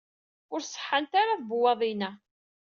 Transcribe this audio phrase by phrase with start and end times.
[0.53, 2.11] Ur ṣeḥḥant ara tebewwaḍin-a.